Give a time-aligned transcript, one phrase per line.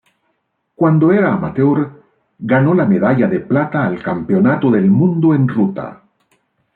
[0.73, 2.03] Cuando era amateur
[2.39, 6.01] ganó la medalla de plata al Campeonato del Mundo en ruta